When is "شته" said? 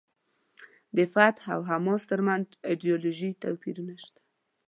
4.03-4.21